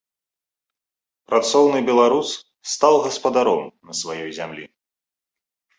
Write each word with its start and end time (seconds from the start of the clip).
Працоўны 1.33 1.79
беларус 1.91 2.29
стаў 2.75 2.93
гаспадаром 3.05 3.63
на 3.87 3.93
сваёй 4.03 4.29
зямлі. 4.41 4.65